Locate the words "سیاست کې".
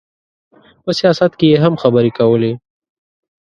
0.99-1.45